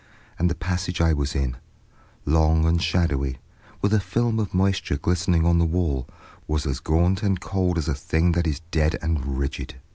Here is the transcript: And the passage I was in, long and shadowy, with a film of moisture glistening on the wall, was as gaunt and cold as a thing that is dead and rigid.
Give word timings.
And 0.39 0.49
the 0.49 0.55
passage 0.55 0.99
I 0.99 1.13
was 1.13 1.35
in, 1.35 1.57
long 2.25 2.65
and 2.65 2.81
shadowy, 2.81 3.37
with 3.83 3.93
a 3.93 3.99
film 3.99 4.39
of 4.39 4.51
moisture 4.51 4.97
glistening 4.97 5.45
on 5.45 5.59
the 5.59 5.63
wall, 5.63 6.07
was 6.47 6.65
as 6.65 6.79
gaunt 6.79 7.21
and 7.21 7.39
cold 7.39 7.77
as 7.77 7.87
a 7.87 7.93
thing 7.93 8.31
that 8.31 8.47
is 8.47 8.61
dead 8.71 8.97
and 9.03 9.37
rigid. 9.37 9.75